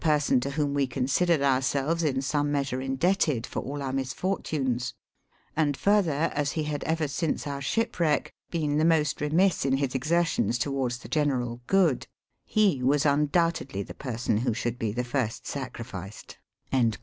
person 0.01 0.39
to 0.39 0.49
whom 0.49 0.73
we 0.73 0.87
considered 0.87 1.43
ourselves 1.43 2.01
in, 2.01 2.23
ome 2.33 2.51
measure 2.51 2.81
indebted 2.81 3.45
for 3.45 3.59
all 3.59 3.83
our 3.83 3.93
misfortunes; 3.93 4.95
and 5.55 5.77
further, 5.77 6.31
as 6.33 6.53
he 6.53 6.63
had 6.63 6.83
ever 6.85 7.07
since 7.07 7.45
our 7.45 7.61
shipwreck 7.61 8.31
been 8.49 8.79
the 8.79 8.83
most 8.83 9.21
remiss 9.21 9.63
in 9.63 9.77
his 9.77 9.93
exertions 9.93 10.57
towards 10.57 10.97
the 10.97 11.07
general 11.07 11.61
good— 11.67 12.07
he 12.57 12.81
was 12.81 13.05
undoubtedly 13.05 13.83
the 13.83 13.93
person 13.93 14.37
j 14.39 14.43
who 14.43 14.55
should 14.55 14.79
be 14.79 14.91
the 14.91 15.03
first 15.03 15.45
sacrificed." 15.45 16.39